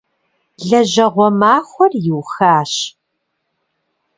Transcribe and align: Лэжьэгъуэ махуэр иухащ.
Лэжьэгъуэ 0.67 1.27
махуэр 1.39 1.93
иухащ. 2.09 2.73